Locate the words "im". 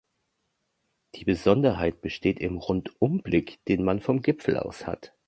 2.39-2.57